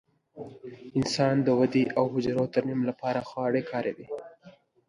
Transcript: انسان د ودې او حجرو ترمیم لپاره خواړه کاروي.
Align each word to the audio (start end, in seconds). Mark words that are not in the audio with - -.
انسان 0.97 1.35
د 1.43 1.47
ودې 1.59 1.83
او 1.97 2.03
حجرو 2.13 2.45
ترمیم 2.53 2.81
لپاره 2.89 3.19
خواړه 3.29 3.61
کاروي. 3.71 4.07